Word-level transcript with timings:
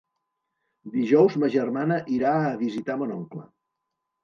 Dijous 0.93 1.35
ma 1.43 1.51
germana 1.57 1.99
irà 2.17 2.33
a 2.49 2.57
visitar 2.65 2.99
mon 3.05 3.15
oncle. 3.21 3.47